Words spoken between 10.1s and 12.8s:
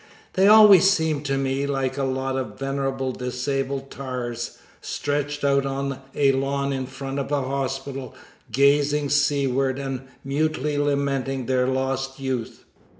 mutely lamenting their lost youth.